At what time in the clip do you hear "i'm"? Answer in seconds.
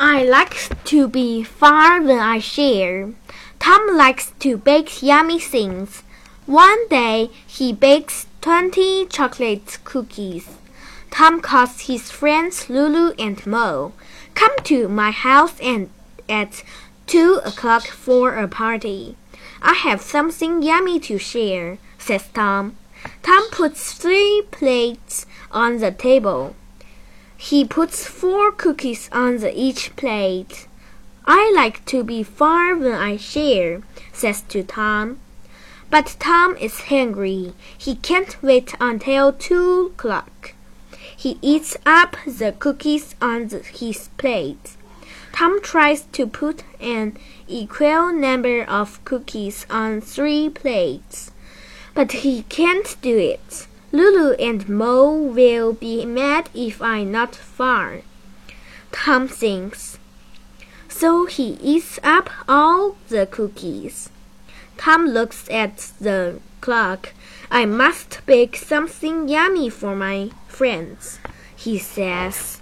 56.82-57.10